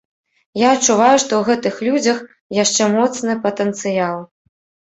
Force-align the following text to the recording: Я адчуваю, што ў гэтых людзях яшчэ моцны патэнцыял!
Я 0.59 0.69
адчуваю, 0.77 1.17
што 1.23 1.33
ў 1.41 1.41
гэтых 1.51 1.75
людзях 1.89 2.17
яшчэ 2.63 2.83
моцны 2.97 3.37
патэнцыял! 3.45 4.19